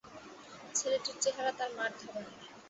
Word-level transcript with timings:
ছেলেটির 0.75 1.17
চেহারা 1.21 1.51
তাহার 1.51 1.71
মার 1.77 1.91
ধরনের। 1.99 2.35